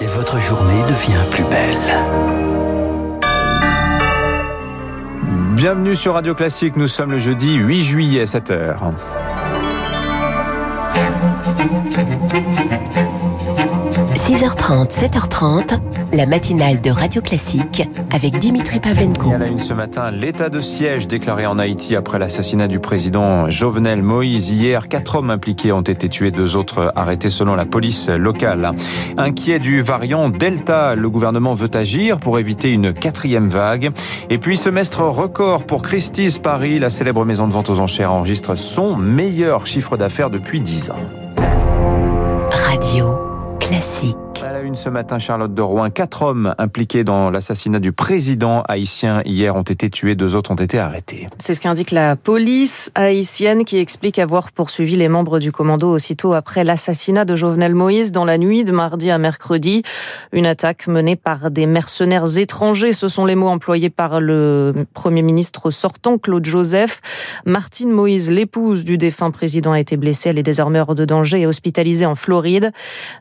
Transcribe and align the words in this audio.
et 0.00 0.06
votre 0.06 0.40
journée 0.40 0.82
devient 0.84 1.24
plus 1.30 1.44
belle. 1.44 1.76
Bienvenue 5.54 5.94
sur 5.94 6.14
Radio 6.14 6.34
Classique, 6.34 6.76
nous 6.76 6.88
sommes 6.88 7.10
le 7.10 7.18
jeudi 7.18 7.54
8 7.54 7.82
juillet 7.82 8.20
à 8.22 8.24
7h.– 8.24 8.92
6h30, 14.30 14.92
7h30, 14.92 15.80
la 16.12 16.24
matinale 16.24 16.80
de 16.80 16.92
Radio 16.92 17.20
Classique 17.20 17.82
avec 18.12 18.38
Dimitri 18.38 18.78
Pavlenko. 18.78 19.32
Et 19.32 19.34
à 19.34 19.38
la 19.38 19.48
une 19.48 19.58
ce 19.58 19.74
matin, 19.74 20.12
l'état 20.12 20.48
de 20.48 20.60
siège 20.60 21.08
déclaré 21.08 21.46
en 21.46 21.58
Haïti 21.58 21.96
après 21.96 22.20
l'assassinat 22.20 22.68
du 22.68 22.78
président 22.78 23.50
Jovenel 23.50 24.04
Moïse. 24.04 24.50
Hier, 24.50 24.86
quatre 24.86 25.16
hommes 25.16 25.30
impliqués 25.30 25.72
ont 25.72 25.80
été 25.80 26.08
tués, 26.08 26.30
deux 26.30 26.54
autres 26.54 26.92
arrêtés 26.94 27.28
selon 27.28 27.56
la 27.56 27.66
police 27.66 28.08
locale. 28.08 28.70
Inquiet 29.16 29.58
du 29.58 29.80
variant 29.80 30.28
Delta, 30.28 30.94
le 30.94 31.10
gouvernement 31.10 31.54
veut 31.54 31.70
agir 31.74 32.18
pour 32.18 32.38
éviter 32.38 32.70
une 32.72 32.92
quatrième 32.92 33.48
vague. 33.48 33.90
Et 34.30 34.38
puis, 34.38 34.56
semestre 34.56 35.00
record 35.00 35.64
pour 35.66 35.82
Christie's 35.82 36.38
Paris, 36.38 36.78
la 36.78 36.90
célèbre 36.90 37.24
maison 37.24 37.48
de 37.48 37.52
vente 37.52 37.68
aux 37.68 37.80
enchères 37.80 38.12
enregistre 38.12 38.54
son 38.54 38.94
meilleur 38.94 39.66
chiffre 39.66 39.96
d'affaires 39.96 40.30
depuis 40.30 40.60
dix 40.60 40.88
ans. 40.88 41.00
Radio 42.52 43.19
classique. 43.70 44.29
La 44.60 44.66
une 44.66 44.74
ce 44.74 44.90
matin, 44.90 45.18
Charlotte 45.18 45.54
de 45.54 45.62
Rouen, 45.62 45.88
quatre 45.88 46.20
hommes 46.20 46.54
impliqués 46.58 47.02
dans 47.02 47.30
l'assassinat 47.30 47.78
du 47.78 47.92
président 47.92 48.60
haïtien 48.68 49.22
hier 49.24 49.56
ont 49.56 49.62
été 49.62 49.88
tués, 49.88 50.14
deux 50.16 50.36
autres 50.36 50.50
ont 50.50 50.56
été 50.56 50.78
arrêtés. 50.78 51.26
C'est 51.38 51.54
ce 51.54 51.62
qu'indique 51.62 51.92
la 51.92 52.14
police 52.14 52.90
haïtienne 52.94 53.64
qui 53.64 53.78
explique 53.78 54.18
avoir 54.18 54.52
poursuivi 54.52 54.96
les 54.96 55.08
membres 55.08 55.38
du 55.38 55.50
commando 55.50 55.90
aussitôt 55.90 56.34
après 56.34 56.62
l'assassinat 56.62 57.24
de 57.24 57.36
Jovenel 57.36 57.74
Moïse 57.74 58.12
dans 58.12 58.26
la 58.26 58.36
nuit 58.36 58.64
de 58.64 58.72
mardi 58.72 59.10
à 59.10 59.16
mercredi. 59.16 59.82
Une 60.30 60.44
attaque 60.44 60.88
menée 60.88 61.16
par 61.16 61.50
des 61.50 61.64
mercenaires 61.64 62.36
étrangers, 62.36 62.92
ce 62.92 63.08
sont 63.08 63.24
les 63.24 63.36
mots 63.36 63.48
employés 63.48 63.88
par 63.88 64.20
le 64.20 64.84
premier 64.92 65.22
ministre 65.22 65.70
sortant, 65.70 66.18
Claude 66.18 66.44
Joseph. 66.44 67.00
Martine 67.46 67.92
Moïse, 67.92 68.30
l'épouse 68.30 68.84
du 68.84 68.98
défunt 68.98 69.30
président, 69.30 69.72
a 69.72 69.80
été 69.80 69.96
blessée. 69.96 70.28
Elle 70.28 70.38
est 70.38 70.42
désormais 70.42 70.80
hors 70.80 70.94
de 70.94 71.06
danger 71.06 71.40
et 71.40 71.46
hospitalisée 71.46 72.04
en 72.04 72.14
Floride. 72.14 72.72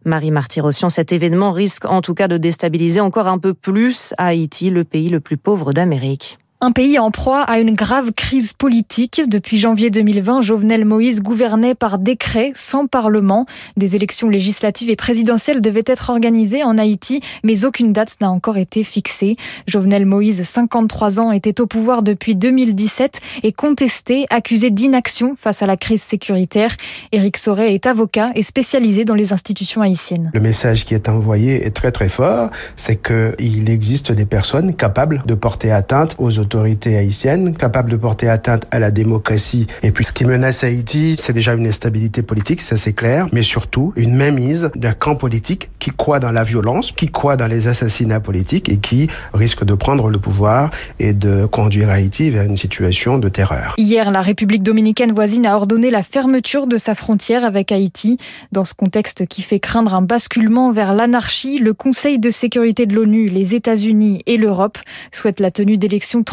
Marie 0.04 0.32
Martyrossian, 0.32 0.90
cet 0.90 1.14
événement 1.14 1.29
risque 1.52 1.86
en 1.86 2.02
tout 2.02 2.14
cas 2.14 2.28
de 2.28 2.38
déstabiliser 2.38 3.02
encore 3.02 3.28
un 3.28 3.38
peu 3.38 3.54
plus 3.54 4.14
Haïti, 4.18 4.70
le 4.70 4.84
pays 4.84 5.10
le 5.10 5.20
plus 5.20 5.38
pauvre 5.38 5.74
d'Amérique. 5.74 6.40
Un 6.62 6.74
pays 6.74 7.00
en 7.00 7.10
proie 7.10 7.44
à 7.44 7.60
une 7.60 7.74
grave 7.74 8.12
crise 8.12 8.52
politique. 8.52 9.22
Depuis 9.26 9.58
janvier 9.58 9.90
2020, 9.92 10.42
Jovenel 10.42 10.84
Moïse 10.84 11.22
gouvernait 11.22 11.74
par 11.74 11.98
décret, 11.98 12.52
sans 12.54 12.86
parlement. 12.86 13.46
Des 13.78 13.96
élections 13.96 14.28
législatives 14.28 14.90
et 14.90 14.98
présidentielles 14.98 15.62
devaient 15.62 15.86
être 15.86 16.10
organisées 16.10 16.66
en 16.66 16.78
Haïti, 16.78 17.22
mais 17.46 17.64
aucune 17.64 17.94
date 17.94 18.18
n'a 18.20 18.30
encore 18.30 18.58
été 18.58 18.84
fixée. 18.84 19.38
Jovenel 19.68 20.06
Moïse, 20.06 20.44
53 20.44 21.22
ans, 21.22 21.32
était 21.32 21.62
au 21.62 21.66
pouvoir 21.66 22.04
depuis 22.04 22.36
2017 22.36 23.22
et 23.44 23.54
contesté, 23.54 24.26
accusé 24.30 24.70
d'inaction 24.70 25.36
face 25.38 25.62
à 25.62 25.66
la 25.66 25.78
crise 25.78 26.04
sécuritaire. 26.04 26.76
Éric 27.14 27.38
Sauret 27.38 27.74
est 27.74 27.88
avocat 27.88 28.32
et 28.36 28.42
spécialisé 28.42 29.06
dans 29.06 29.16
les 29.16 29.32
institutions 29.32 29.82
haïtiennes. 29.82 30.30
Le 30.34 30.42
message 30.42 30.84
qui 30.84 30.94
est 30.94 31.08
envoyé 31.08 31.66
est 31.66 31.72
très 31.72 31.94
très 31.94 32.10
fort, 32.10 32.50
c'est 32.76 33.02
qu'il 33.02 33.70
existe 33.70 34.12
des 34.12 34.26
personnes 34.26 34.76
capables 34.76 35.24
de 35.26 35.36
porter 35.36 35.72
atteinte 35.72 36.18
aux 36.20 36.38
autorités 36.38 36.49
autorité 36.50 36.98
haïtienne, 36.98 37.56
capable 37.56 37.92
de 37.92 37.96
porter 37.96 38.28
atteinte 38.28 38.66
à 38.72 38.80
la 38.80 38.90
démocratie. 38.90 39.68
Et 39.84 39.92
puis 39.92 40.04
ce 40.04 40.12
qui 40.12 40.26
menace 40.26 40.64
Haïti, 40.64 41.16
c'est 41.20 41.32
déjà 41.32 41.54
une 41.54 41.68
instabilité 41.68 42.24
politique, 42.24 42.62
ça 42.62 42.76
c'est 42.76 42.94
clair, 42.94 43.28
mais 43.32 43.44
surtout 43.44 43.94
une 43.96 44.16
mainmise 44.16 44.72
d'un 44.76 44.94
camp 44.94 45.16
politique 45.16 45.70
qui 45.78 45.92
croit 45.92 46.20
dans 46.20 46.32
la 46.32 46.42
violence, 46.42 46.92
qui 46.92 47.10
croit 47.12 47.38
dans 47.38 47.46
les 47.46 47.68
assassinats 47.68 48.20
politiques 48.20 48.68
et 48.68 48.78
qui 48.78 49.10
risque 49.32 49.64
de 49.64 49.76
prendre 49.76 50.10
le 50.10 50.18
pouvoir 50.18 50.72
et 50.98 51.14
de 51.14 51.46
conduire 51.46 51.92
Haïti 51.92 52.32
vers 52.32 52.46
une 52.46 52.58
situation 52.58 53.20
de 53.20 53.30
terreur. 53.30 53.76
Hier, 53.78 54.10
la 54.10 54.24
République 54.24 54.64
dominicaine 54.64 55.12
voisine 55.12 55.46
a 55.46 55.56
ordonné 55.56 55.92
la 55.92 56.02
fermeture 56.02 56.66
de 56.66 56.80
sa 56.80 56.96
frontière 56.96 57.46
avec 57.46 57.72
Haïti. 57.72 58.18
Dans 58.52 58.66
ce 58.66 58.74
contexte 58.74 59.28
qui 59.28 59.44
fait 59.44 59.60
craindre 59.60 59.94
un 59.94 60.02
basculement 60.02 60.72
vers 60.72 60.96
l'anarchie, 60.96 61.60
le 61.60 61.76
Conseil 61.76 62.18
de 62.18 62.32
sécurité 62.32 62.88
de 62.88 62.96
l'ONU, 62.96 63.28
les 63.28 63.54
États-Unis 63.54 64.24
et 64.26 64.38
l'Europe 64.38 64.80
souhaitent 65.12 65.42
la 65.42 65.52
tenue 65.52 65.78
d'élections 65.78 66.24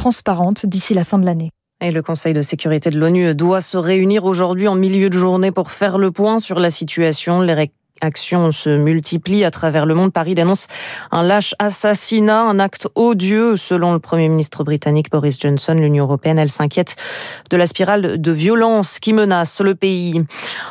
d'ici 0.65 0.95
la 0.95 1.05
fin 1.05 1.19
de 1.19 1.25
l'année. 1.25 1.51
Et 1.81 1.91
le 1.91 2.03
Conseil 2.03 2.33
de 2.33 2.43
sécurité 2.43 2.91
de 2.91 2.99
l'ONU 2.99 3.35
doit 3.35 3.61
se 3.61 3.77
réunir 3.77 4.25
aujourd'hui 4.25 4.67
en 4.67 4.75
milieu 4.75 5.11
de 5.11 5.19
journée 5.19 5.53
pour 5.53 5.71
faire 5.71 5.99
le 5.99 6.11
point 6.11 6.39
sur 6.39 6.59
la 6.59 6.71
situation. 6.71 7.41
Les 7.41 7.53
actions 8.01 8.53
se 8.53 8.77
multiplient 8.77 9.45
à 9.45 9.51
travers 9.51 9.87
le 9.87 9.95
monde. 9.95 10.13
Paris 10.13 10.35
dénonce 10.35 10.67
un 11.11 11.23
lâche 11.23 11.55
assassinat, 11.59 12.43
un 12.43 12.59
acte 12.59 12.89
odieux 12.95 13.57
selon 13.57 13.93
le 13.93 13.99
Premier 13.99 14.29
ministre 14.29 14.65
britannique 14.65 15.11
Boris 15.11 15.39
Johnson. 15.41 15.75
L'Union 15.75 16.05
européenne, 16.05 16.39
elle 16.39 16.49
s'inquiète 16.49 16.97
de 17.51 17.57
la 17.57 17.67
spirale 17.67 18.21
de 18.21 18.33
violence 18.33 18.99
qui 18.99 19.13
menace 19.13 19.61
le 19.61 19.75
pays. 19.75 20.25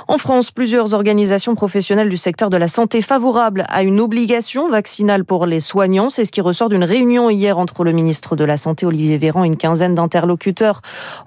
En 0.08 0.18
France, 0.18 0.52
plusieurs 0.52 0.94
organisations 0.94 1.56
professionnelles 1.56 2.09
du 2.09 2.18
secteur 2.18 2.50
de 2.50 2.58
la 2.58 2.68
santé 2.68 3.02
favorables 3.02 3.66
à 3.69 3.84
une 3.84 4.00
obligation 4.00 4.69
vaccinale 4.69 5.25
pour 5.25 5.46
les 5.46 5.59
soignants. 5.59 6.09
C'est 6.09 6.25
ce 6.25 6.31
qui 6.31 6.42
ressort 6.42 6.69
d'une 6.69 6.84
réunion 6.84 7.30
hier 7.30 7.57
entre 7.57 7.84
le 7.84 7.92
ministre 7.92 8.36
de 8.36 8.44
la 8.44 8.57
Santé 8.57 8.86
Olivier 8.86 9.18
Véran 9.18 9.44
une 9.44 9.57
quinzaine 9.57 9.96
d'interlocuteurs. 9.96 10.81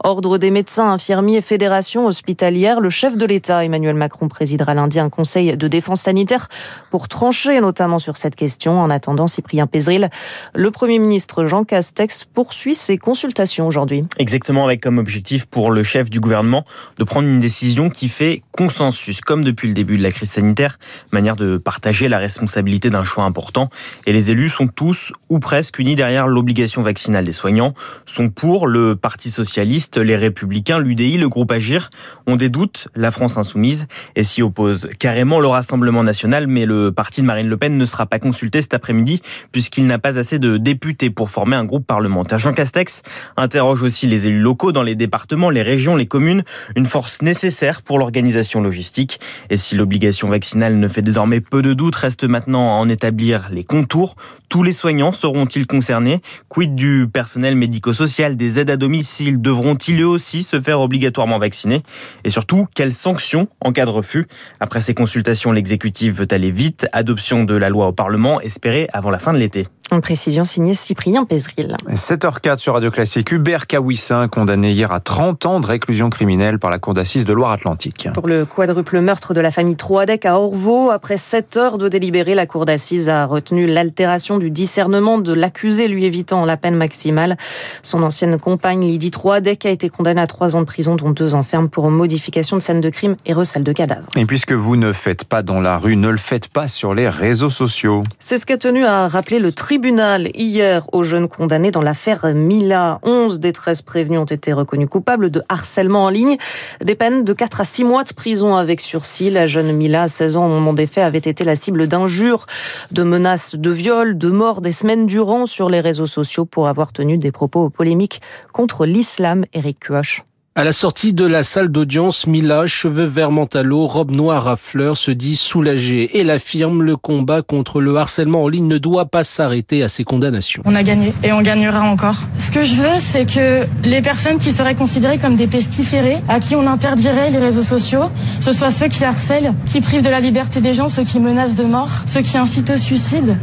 Ordre 0.05 0.39
des 0.39 0.51
médecins, 0.51 0.93
infirmiers, 0.93 1.41
fédérations 1.41 2.07
hospitalières. 2.07 2.81
Le 2.81 2.91
chef 2.91 3.17
de 3.17 3.27
l'État, 3.27 3.65
Emmanuel 3.65 3.95
Macron, 3.95 4.29
présidera 4.29 4.75
lundi 4.75 5.01
un 5.01 5.09
conseil 5.09 5.57
de 5.57 5.69
défense 5.69 5.88
sanitaire 5.94 6.49
pour 6.91 7.09
trancher 7.09 7.60
notamment 7.60 7.99
sur 7.99 8.16
cette 8.16 8.37
question. 8.37 8.81
En 8.81 8.91
attendant, 8.91 9.26
Cyprien 9.26 9.66
Pézril, 9.66 10.10
le 10.54 10.71
Premier 10.71 10.99
ministre 10.99 11.47
Jean 11.47 11.65
Castex 11.65 12.25
poursuit 12.25 12.75
ses 12.75 12.99
consultations 12.99 13.66
aujourd'hui. 13.66 14.04
Exactement, 14.19 14.65
avec 14.65 14.82
comme 14.82 14.99
objectif 14.99 15.47
pour 15.47 15.71
le 15.71 15.82
chef 15.82 16.10
du 16.10 16.21
gouvernement 16.21 16.65
de 16.99 17.04
prendre 17.04 17.28
une 17.28 17.38
décision 17.38 17.91
qui 17.91 18.09
fait 18.09 18.43
consensus, 18.53 19.21
comme 19.21 19.44
depuis 19.44 19.69
le 19.69 19.75
début 19.75 19.97
de 19.97 20.03
la 20.03 20.10
crise 20.10 20.31
sanitaire, 20.31 20.78
manière 21.12 21.37
de 21.37 21.56
partager 21.56 22.09
la 22.09 22.19
responsabilité 22.19 22.91
d'un 22.91 23.05
choix 23.05 23.25
important. 23.25 23.70
Et 24.06 24.12
les 24.12 24.31
élus 24.31 24.49
sont 24.49 24.66
tous 24.66 25.12
ou 25.28 25.38
presque 25.38 25.78
unis 25.78 25.97
derrière 25.97 26.26
l'obligation 26.26 26.82
vaccinale 26.82 27.25
des 27.25 27.32
soignants, 27.32 27.75
sont 28.06 28.28
pour 28.28 28.66
le 28.66 28.97
Parti 28.97 29.31
socialiste, 29.31 29.97
les 29.97 30.16
Républicains, 30.16 30.78
l'UDI, 30.78 31.19
le 31.19 31.28
groupe 31.28 31.53
Agir, 31.53 31.91
ont 32.26 32.37
des 32.37 32.49
doutes, 32.49 32.88
la 32.94 33.10
France 33.10 33.38
insoumise, 33.38 33.87
et 34.16 34.25
s'y 34.25 34.43
oppose 34.43 34.88
carrément 34.99 35.41
le 35.41 35.49
Rassemblement 35.49 35.78
national, 35.87 36.47
mais 36.47 36.66
le 36.66 36.93
parti 36.93 37.22
de 37.22 37.27
Marine 37.27 37.49
Le 37.49 37.56
Pen 37.56 37.77
ne 37.77 37.84
sera 37.84 38.06
pas 38.06 38.19
consulté 38.19 38.61
cet 38.62 38.75
après-midi 38.75 39.21
puisqu'il 39.53 39.87
n'a 39.87 39.99
pas 39.99 40.19
assez 40.19 40.39
de 40.39 40.56
députés 40.56 41.11
pour 41.11 41.31
former 41.31 41.56
un 41.56 41.65
groupe 41.65 41.87
parlementaire. 41.87 42.39
Jean 42.39 42.53
Castex 42.53 43.03
interroge 43.37 43.83
aussi 43.83 44.06
les 44.06 44.27
élus 44.27 44.41
locaux 44.41 44.72
dans 44.72 44.83
les 44.83 44.94
départements, 44.94 45.50
les 45.50 45.62
régions, 45.62 45.97
les 45.97 46.06
communes, 46.06 46.43
une 46.77 46.87
force 46.87 47.22
nécessaire 47.22 47.83
pour 47.83 47.99
l'organisation 47.99 48.61
logistique. 48.61 49.21
Et 49.50 49.56
si 49.56 49.77
l'obligation 49.77 50.28
vaccinale 50.28 50.78
ne 50.78 50.88
fait 50.88 51.03
désormais 51.03 51.41
peu 51.41 51.62
de 51.62 51.72
doute, 51.72 51.94
reste 51.94 52.25
maintenant 52.25 52.75
à 52.75 52.77
en 52.78 52.88
établir 52.88 53.49
les 53.50 53.65
contours. 53.65 54.17
Tous 54.49 54.62
les 54.62 54.72
soignants 54.72 55.12
seront-ils 55.12 55.67
concernés? 55.67 56.22
Quid 56.49 56.75
du 56.75 57.06
personnel 57.12 57.55
médico-social, 57.55 58.37
des 58.37 58.59
aides 58.59 58.71
à 58.71 58.77
domicile? 58.77 59.43
Devront-ils 59.43 60.00
eux 60.00 60.09
aussi 60.09 60.43
se 60.43 60.61
faire 60.61 60.81
obligatoirement 60.81 61.38
vacciner? 61.38 61.83
Et 62.25 62.31
surtout, 62.31 62.67
quelles 62.75 62.94
sanctions 62.94 63.49
en 63.61 63.72
cas 63.72 63.84
de 63.84 63.91
refus? 63.91 64.27
Après 64.61 64.81
ces 64.81 64.94
consultations, 64.94 65.53
l'exécutif 65.53 65.68
veut 66.11 66.29
aller 66.31 66.51
vite. 66.51 66.87
Adoption 66.93 67.45
de 67.45 67.55
la 67.55 67.69
loi 67.69 67.89
au 67.89 67.93
Parlement 67.93 68.41
espérée 68.41 68.89
avant 68.93 69.11
la 69.11 69.19
fin 69.19 69.33
de 69.33 69.39
l'été. 69.39 69.67
Une 69.91 70.03
précision 70.03 70.44
signée 70.44 70.75
Cyprien 70.75 71.25
Pézril. 71.25 71.75
7h04 71.88 72.59
sur 72.59 72.75
Radio 72.75 72.91
Classique. 72.91 73.32
Hubert 73.32 73.66
Kawissin, 73.66 74.28
condamné 74.28 74.72
hier 74.72 74.93
à 74.93 75.00
30 75.00 75.47
ans 75.47 75.60
de 75.60 75.66
réclusion 75.66 76.10
criminelle 76.10 76.59
par 76.59 76.71
la 76.71 76.78
Cour 76.78 76.93
d'assises 76.93 77.25
de 77.25 77.32
Loire-Atlantique. 77.32 78.06
Pour 78.12 78.28
le 78.28 78.44
quadruple 78.44 79.00
meurtre 79.00 79.32
de 79.32 79.41
la 79.41 79.50
famille 79.50 79.76
Troadec 79.76 80.26
à 80.26 80.38
Orvaux, 80.38 80.91
après 80.91 81.16
7 81.16 81.56
heures 81.56 81.78
de 81.78 81.88
délibéré, 81.88 82.34
la 82.34 82.44
Cour 82.44 82.66
d'assises 82.66 83.09
a 83.09 83.25
retenu 83.25 83.67
l'altération 83.67 84.37
du 84.37 84.50
discernement 84.50 85.17
de 85.17 85.32
l'accusé, 85.32 85.88
lui 85.88 86.05
évitant 86.05 86.44
la 86.44 86.58
peine 86.58 86.76
maximale. 86.76 87.38
Son 87.82 88.02
ancienne 88.02 88.38
compagne, 88.38 88.82
Lydie 88.82 89.11
Troadec, 89.11 89.64
a 89.64 89.70
été 89.70 89.88
condamnée 89.88 90.20
à 90.20 90.26
3 90.26 90.55
ans 90.55 90.61
de 90.61 90.67
prison, 90.67 90.96
dont 90.96 91.12
2 91.12 91.34
ans 91.34 91.43
ferme 91.43 91.70
pour 91.70 91.91
modification 91.91 92.58
de 92.58 92.62
scène 92.62 92.82
de 92.82 92.91
crime 92.91 93.17
et 93.25 93.32
recel 93.32 93.62
de 93.62 93.73
cadavres. 93.73 94.06
Et 94.17 94.26
puisque 94.26 94.52
vous 94.52 94.76
ne 94.76 94.93
faites 94.93 95.25
pas 95.25 95.43
dans 95.43 95.61
la 95.61 95.79
rue, 95.79 95.96
ne 95.96 96.11
le 96.11 96.19
faites 96.19 96.49
pas 96.49 96.69
sur 96.69 96.93
les 96.93 97.08
réseaux 97.08 97.49
sociaux. 97.49 98.02
C'est 98.19 98.37
ce 98.37 98.44
qu'a 98.44 98.58
tenu 98.58 98.84
à 98.84 99.08
rappeler 99.08 99.38
le 99.38 99.50
tribunal 99.50 99.78
tribunal 99.79 100.29
hier 100.35 100.89
aux 100.93 101.05
jeunes 101.05 101.29
condamnés 101.29 101.71
dans 101.71 101.83
l'affaire 101.83 102.35
Mila. 102.35 102.99
11 103.05 103.39
des 103.39 103.53
13 103.53 103.83
prévenus 103.83 104.19
ont 104.19 104.25
été 104.25 104.53
reconnus 104.53 104.89
coupables 104.89 105.31
de 105.31 105.41
harcèlement 105.49 106.07
en 106.07 106.09
ligne. 106.09 106.37
Des 106.83 106.97
peines 106.97 107.23
de 107.23 107.33
4 107.33 107.61
à 107.61 107.65
6 107.65 107.85
mois 107.85 108.03
de 108.03 108.13
prison 108.13 108.57
avec 108.57 108.81
sursis. 108.81 109.31
La 109.31 109.47
jeune 109.47 109.71
Mila, 109.71 110.09
16 110.09 110.37
ans 110.37 110.47
au 110.47 110.49
moment 110.49 110.73
des 110.73 110.89
faits, 110.89 111.05
avait 111.05 111.19
été 111.19 111.45
la 111.45 111.55
cible 111.55 111.87
d'injures, 111.87 112.47
de 112.91 113.05
menaces 113.05 113.55
de 113.55 113.71
viol, 113.71 114.19
de 114.19 114.31
mort 114.31 114.63
des 114.63 114.73
semaines 114.73 115.07
durant 115.07 115.47
sur 115.47 115.69
les 115.69 115.81
réseaux 115.81 116.07
sociaux 116.09 116.45
pour 116.45 116.67
avoir 116.67 116.93
tenu 116.93 117.17
des 117.17 117.31
propos 117.31 117.71
polémiques 117.71 118.21
contre 118.53 118.85
l'islam. 118.85 119.45
Eric 119.53 119.79
Cuoche. 119.79 120.28
À 120.58 120.64
la 120.64 120.72
sortie 120.72 121.12
de 121.12 121.25
la 121.25 121.44
salle 121.44 121.69
d'audience, 121.69 122.26
Mila, 122.26 122.66
cheveux 122.66 123.05
vert 123.05 123.31
mentalo, 123.31 123.87
robe 123.87 124.10
noire 124.10 124.49
à 124.49 124.56
fleurs, 124.56 124.96
se 124.96 125.12
dit 125.12 125.37
soulagée. 125.37 126.10
Elle 126.19 126.31
affirme 126.31 126.82
le 126.82 126.96
combat 126.96 127.43
contre 127.43 127.81
le 127.81 127.94
harcèlement 127.94 128.43
en 128.43 128.49
ligne 128.49 128.66
ne 128.66 128.76
doit 128.76 129.05
pas 129.05 129.22
s'arrêter 129.22 129.84
à 129.84 129.88
ses 129.88 130.02
condamnations. 130.02 130.60
On 130.64 130.75
a 130.75 130.82
gagné 130.82 131.14
et 131.22 131.31
on 131.31 131.43
gagnera 131.43 131.82
encore. 131.82 132.16
Ce 132.38 132.50
que 132.50 132.64
je 132.64 132.75
veux, 132.75 132.99
c'est 132.99 133.25
que 133.25 133.66
les 133.84 134.02
personnes 134.02 134.38
qui 134.38 134.50
seraient 134.50 134.75
considérées 134.75 135.19
comme 135.19 135.37
des 135.37 135.46
pestiférés, 135.46 136.19
à 136.26 136.40
qui 136.40 136.56
on 136.56 136.66
interdirait 136.66 137.31
les 137.31 137.38
réseaux 137.38 137.62
sociaux, 137.62 138.10
ce 138.40 138.50
soit 138.50 138.72
ceux 138.72 138.88
qui 138.88 139.05
harcèlent, 139.05 139.55
qui 139.64 139.81
privent 139.81 140.02
de 140.02 140.10
la 140.10 140.19
liberté 140.19 140.60
des 140.60 140.72
gens, 140.72 140.88
ceux 140.88 141.05
qui 141.05 141.20
menacent 141.20 141.55
de 141.55 141.62
mort, 141.62 141.90
ceux 142.06 142.22
qui 142.22 142.37
incitent 142.37 142.70
au 142.70 142.76
suicide. 142.76 143.37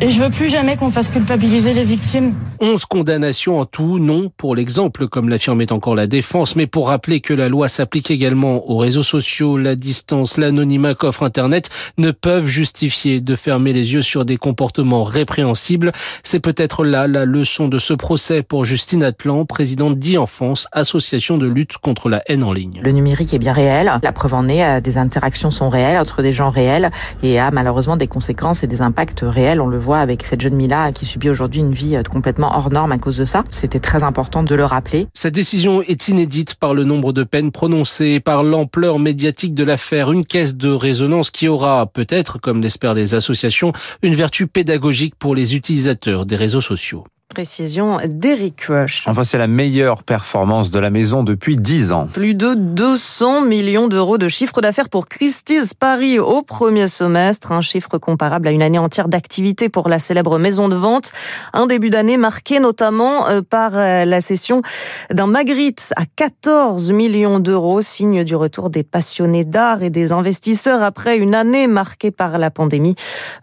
Et 0.00 0.10
je 0.10 0.20
veux 0.20 0.30
plus 0.30 0.50
jamais 0.50 0.76
qu'on 0.76 0.90
fasse 0.90 1.10
culpabiliser 1.10 1.74
les 1.74 1.84
victimes. 1.84 2.32
11 2.60 2.86
condamnations 2.86 3.58
en 3.58 3.66
tout, 3.66 3.98
non 3.98 4.30
pour 4.36 4.54
l'exemple, 4.54 5.08
comme 5.08 5.28
l'affirmait 5.28 5.72
encore 5.72 5.94
la 5.94 6.06
défense, 6.06 6.56
mais 6.56 6.66
pour 6.66 6.88
rappeler 6.88 7.20
que 7.20 7.34
la 7.34 7.48
loi 7.48 7.68
s'applique 7.68 8.10
également 8.10 8.68
aux 8.70 8.78
réseaux 8.78 9.02
sociaux, 9.02 9.56
la 9.56 9.76
distance, 9.76 10.36
l'anonymat 10.36 10.94
qu'offre 10.94 11.22
Internet 11.22 11.70
ne 11.98 12.10
peuvent 12.10 12.46
justifier 12.46 13.20
de 13.20 13.36
fermer 13.36 13.72
les 13.72 13.94
yeux 13.94 14.02
sur 14.02 14.24
des 14.24 14.36
comportements 14.36 15.04
répréhensibles. 15.04 15.92
C'est 16.22 16.40
peut-être 16.40 16.84
là 16.84 17.06
la 17.06 17.24
leçon 17.24 17.68
de 17.68 17.78
ce 17.78 17.94
procès 17.94 18.42
pour 18.42 18.64
Justine 18.64 19.02
Atlan, 19.02 19.44
présidente 19.44 19.98
d'e-enfance, 19.98 20.68
association 20.72 21.38
de 21.38 21.46
lutte 21.46 21.78
contre 21.78 22.08
la 22.08 22.22
haine 22.26 22.42
en 22.42 22.52
ligne. 22.52 22.80
Le 22.82 22.92
numérique 22.92 23.34
est 23.34 23.38
bien 23.38 23.52
réel. 23.52 23.92
La 24.02 24.12
preuve 24.12 24.34
en 24.34 24.48
est, 24.48 24.64
euh, 24.64 24.80
des 24.80 24.98
interactions 24.98 25.50
sont 25.50 25.68
réelles 25.68 25.98
entre 25.98 26.22
des 26.22 26.32
gens 26.32 26.50
réels 26.50 26.90
et 27.22 27.38
a 27.38 27.50
malheureusement 27.50 27.96
des 27.96 28.06
conséquences 28.06 28.62
et 28.62 28.66
des 28.66 28.82
impacts 28.82 29.20
réels. 29.22 29.60
On 29.60 29.66
le 29.66 29.78
voit 29.78 29.98
avec 29.98 30.24
cette 30.24 30.40
jeune 30.40 30.54
Mila 30.54 30.92
qui 30.92 31.06
subit 31.06 31.30
aujourd'hui 31.30 31.60
une 31.60 31.72
vie 31.72 31.96
euh, 31.96 32.02
hors 32.54 32.72
norme 32.72 32.92
à 32.92 32.98
cause 32.98 33.16
de 33.16 33.24
ça. 33.24 33.44
C'était 33.50 33.80
très 33.80 34.02
important 34.02 34.42
de 34.42 34.54
le 34.54 34.64
rappeler. 34.64 35.06
Cette 35.14 35.34
décision 35.34 35.82
est 35.82 36.08
inédite 36.08 36.54
par 36.54 36.74
le 36.74 36.84
nombre 36.84 37.12
de 37.12 37.24
peines 37.24 37.52
prononcées 37.52 38.12
et 38.12 38.20
par 38.20 38.42
l'ampleur 38.42 38.98
médiatique 38.98 39.54
de 39.54 39.64
l'affaire. 39.64 40.12
Une 40.12 40.24
caisse 40.24 40.56
de 40.56 40.70
résonance 40.70 41.30
qui 41.30 41.48
aura 41.48 41.86
peut-être, 41.86 42.38
comme 42.38 42.60
l'espèrent 42.60 42.94
les 42.94 43.14
associations, 43.14 43.72
une 44.02 44.14
vertu 44.14 44.46
pédagogique 44.46 45.14
pour 45.18 45.34
les 45.34 45.56
utilisateurs 45.56 46.26
des 46.26 46.36
réseaux 46.36 46.60
sociaux. 46.60 47.04
Précision 47.28 47.98
d'Eric 48.06 48.62
Rush. 48.68 49.02
Enfin, 49.06 49.24
c'est 49.24 49.36
la 49.36 49.48
meilleure 49.48 50.04
performance 50.04 50.70
de 50.70 50.78
la 50.78 50.90
maison 50.90 51.24
depuis 51.24 51.56
10 51.56 51.90
ans. 51.90 52.08
Plus 52.12 52.34
de 52.34 52.54
200 52.54 53.42
millions 53.42 53.88
d'euros 53.88 54.16
de 54.16 54.28
chiffre 54.28 54.60
d'affaires 54.60 54.88
pour 54.88 55.08
Christie's 55.08 55.74
Paris 55.74 56.20
au 56.20 56.42
premier 56.42 56.86
semestre, 56.86 57.50
un 57.50 57.60
chiffre 57.60 57.98
comparable 57.98 58.46
à 58.46 58.52
une 58.52 58.62
année 58.62 58.78
entière 58.78 59.08
d'activité 59.08 59.68
pour 59.68 59.88
la 59.88 59.98
célèbre 59.98 60.38
maison 60.38 60.68
de 60.68 60.76
vente. 60.76 61.10
Un 61.52 61.66
début 61.66 61.90
d'année 61.90 62.16
marqué 62.16 62.60
notamment 62.60 63.28
euh, 63.28 63.42
par 63.42 63.72
euh, 63.74 64.04
la 64.04 64.20
cession 64.20 64.62
d'un 65.10 65.26
Magritte 65.26 65.92
à 65.96 66.04
14 66.06 66.92
millions 66.92 67.40
d'euros, 67.40 67.82
signe 67.82 68.22
du 68.22 68.36
retour 68.36 68.70
des 68.70 68.84
passionnés 68.84 69.44
d'art 69.44 69.82
et 69.82 69.90
des 69.90 70.12
investisseurs 70.12 70.82
après 70.82 71.18
une 71.18 71.34
année 71.34 71.66
marquée 71.66 72.12
par 72.12 72.38
la 72.38 72.52
pandémie. 72.52 72.94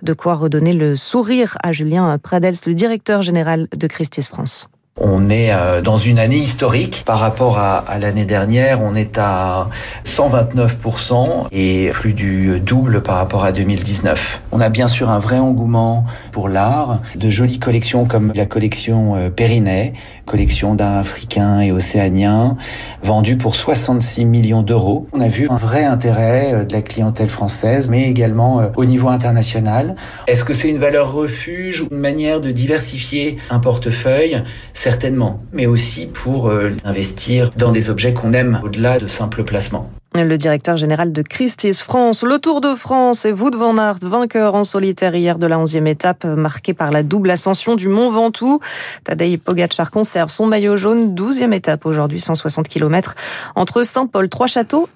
De 0.02 0.14
quoi 0.14 0.36
redonner 0.36 0.74
le 0.74 0.96
sourire 0.96 1.58
à 1.62 1.74
Julien 1.74 2.18
Pradels, 2.18 2.56
le 2.66 2.74
directeur 2.74 3.22
général 3.22 3.68
de 3.76 3.88
Christie's 3.88 4.28
France. 4.28 4.68
On 5.02 5.32
est 5.32 5.52
euh, 5.52 5.82
dans 5.82 5.98
une 5.98 6.20
année 6.20 6.38
historique 6.38 7.02
par 7.04 7.18
rapport 7.18 7.58
à, 7.58 7.84
l'année 8.00 8.26
dernière. 8.26 8.80
On 8.80 8.94
est 8.94 9.18
à 9.18 9.70
129% 10.06 11.48
et 11.52 11.90
plus 11.92 12.14
du 12.14 12.60
double 12.60 13.02
par 13.02 13.16
rapport 13.16 13.44
à 13.44 13.52
2019. 13.52 14.42
On 14.52 14.62
a 14.62 14.70
bien 14.70 14.88
sûr 14.88 15.10
un 15.10 15.18
vrai 15.18 15.40
engouement 15.40 16.06
pour 16.32 16.48
l'art, 16.48 17.02
de 17.16 17.28
jolies 17.32 17.58
collections 17.58 18.06
comme 18.06 18.34
la 18.36 18.46
collection 18.46 19.16
euh, 19.16 19.32
Périnet, 19.32 19.94
collection 20.28 20.76
d'art 20.76 21.00
africain 21.00 21.60
et 21.60 21.72
océanien, 21.72 22.56
vendue 23.02 23.38
pour 23.38 23.56
66 23.56 24.26
millions 24.26 24.62
d'euros. 24.62 25.08
On 25.12 25.22
a 25.22 25.28
vu 25.28 25.48
un 25.50 25.58
vrai 25.58 25.86
intérêt 25.86 26.54
euh, 26.54 26.64
de 26.66 26.74
la 26.74 26.84
clientèle 26.84 27.30
française, 27.30 27.90
mais 27.90 28.08
également 28.12 28.62
au 28.76 28.86
niveau 28.86 29.10
international. 29.10 29.96
Est-ce 30.28 30.44
que 30.44 30.54
c'est 30.54 30.70
une 30.70 30.78
valeur 30.78 31.14
refuge 31.14 31.82
ou 31.82 31.88
une 31.90 31.98
manière 31.98 32.42
de 32.42 32.52
diversifier 32.52 33.38
un 33.50 33.58
portefeuille? 33.58 34.44
Certainement, 34.84 35.42
mais 35.54 35.66
aussi 35.66 36.08
pour 36.08 36.50
euh, 36.50 36.72
investir 36.84 37.52
dans 37.56 37.72
des 37.72 37.90
objets 37.90 38.14
qu'on 38.14 38.34
aime 38.34 38.60
au-delà 38.66 39.00
de 39.00 39.08
simples 39.08 39.44
placements. 39.46 39.90
Le 40.14 40.36
directeur 40.36 40.76
général 40.76 41.14
de 41.14 41.22
Christie's 41.22 41.80
France, 41.80 42.22
le 42.22 42.38
Tour 42.38 42.60
de 42.60 42.76
France 42.76 43.24
et 43.24 43.32
Wout 43.32 43.56
van 43.56 43.78
Aert, 43.78 44.00
vainqueur 44.02 44.56
en 44.56 44.66
solitaire 44.66 45.16
hier 45.16 45.40
de 45.40 45.48
la 45.48 45.58
11e 45.58 45.88
étape, 45.88 46.26
marquée 46.26 46.74
par 46.74 46.92
la 46.92 47.02
double 47.02 47.32
ascension 47.32 47.76
du 47.76 47.88
Mont 47.88 48.10
Ventoux. 48.10 48.60
Tadej 49.06 49.38
Pogacar 49.38 49.90
conserve 49.90 50.30
son 50.30 50.48
maillot 50.48 50.76
jaune, 50.76 51.16
12e 51.16 51.54
étape 51.54 51.86
aujourd'hui, 51.86 52.20
160 52.20 52.68
km 52.68 53.16
entre 53.56 53.84
Saint-Paul, 53.84 54.28
Trois-Châteaux 54.28 54.90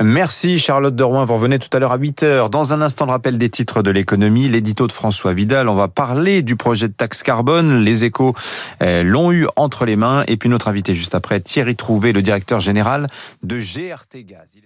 Merci 0.00 0.58
Charlotte 0.58 0.94
Derouin. 0.94 1.24
Vous 1.24 1.34
revenez 1.34 1.58
tout 1.58 1.68
à 1.72 1.78
l'heure 1.78 1.92
à 1.92 1.98
8h. 1.98 2.48
Dans 2.48 2.72
un 2.72 2.80
instant, 2.80 3.06
le 3.06 3.10
rappel 3.10 3.38
des 3.38 3.50
titres 3.50 3.82
de 3.82 3.90
l'économie, 3.90 4.48
l'édito 4.48 4.86
de 4.86 4.92
François 4.92 5.32
Vidal. 5.32 5.68
On 5.68 5.74
va 5.74 5.88
parler 5.88 6.42
du 6.42 6.56
projet 6.56 6.88
de 6.88 6.92
taxe 6.92 7.22
carbone. 7.22 7.80
Les 7.80 8.04
échos 8.04 8.34
euh, 8.82 9.02
l'ont 9.02 9.32
eu 9.32 9.46
entre 9.56 9.84
les 9.84 9.96
mains. 9.96 10.24
Et 10.28 10.36
puis 10.36 10.48
notre 10.48 10.68
invité 10.68 10.94
juste 10.94 11.14
après, 11.14 11.40
Thierry 11.40 11.76
Trouvé, 11.76 12.12
le 12.12 12.22
directeur 12.22 12.60
général 12.60 13.08
de 13.42 13.58
GRT 13.58 14.24
Gaz. 14.24 14.62